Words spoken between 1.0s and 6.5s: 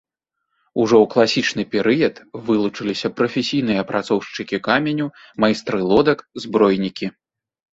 ў класічны перыяд вылучыліся прафесійныя апрацоўшчыкі каменю, майстры лодак,